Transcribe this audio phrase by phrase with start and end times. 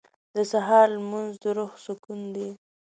[0.35, 2.49] •د سهار لمونځ د روح سکون دی.